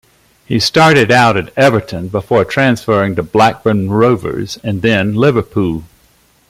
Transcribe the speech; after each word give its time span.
He 0.47 0.59
started 0.59 1.11
out 1.11 1.37
at 1.37 1.55
Everton 1.55 2.07
before 2.07 2.43
transferring 2.43 3.15
to 3.17 3.21
Blackburn 3.21 3.91
Rovers 3.91 4.57
and 4.63 4.81
then, 4.81 5.13
Liverpool. 5.13 5.83